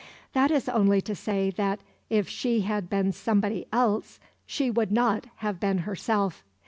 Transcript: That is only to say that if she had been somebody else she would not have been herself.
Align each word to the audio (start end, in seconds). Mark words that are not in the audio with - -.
That 0.33 0.49
is 0.49 0.67
only 0.67 0.99
to 1.01 1.13
say 1.13 1.51
that 1.51 1.79
if 2.09 2.27
she 2.27 2.61
had 2.61 2.89
been 2.89 3.11
somebody 3.11 3.67
else 3.71 4.19
she 4.47 4.71
would 4.71 4.91
not 4.91 5.27
have 5.35 5.59
been 5.59 5.77
herself. 5.85 6.43